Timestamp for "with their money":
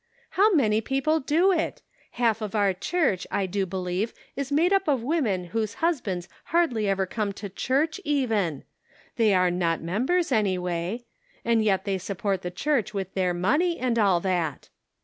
12.95-13.77